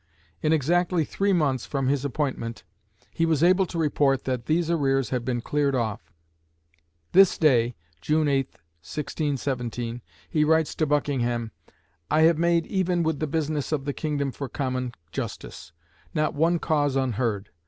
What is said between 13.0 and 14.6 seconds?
with the business of the kingdom for